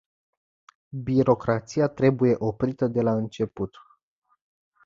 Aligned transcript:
Birocrația 1.03 1.87
trebuie 1.87 2.35
oprită 2.37 2.87
de 2.87 3.01
la 3.01 3.11
început. 3.15 3.75